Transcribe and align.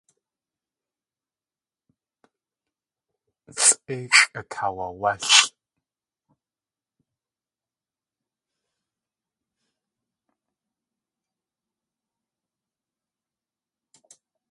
Sʼíxʼ 3.63 4.23
akaawawálʼ. 4.39 5.31